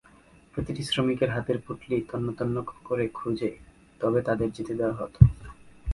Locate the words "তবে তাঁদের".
4.01-4.49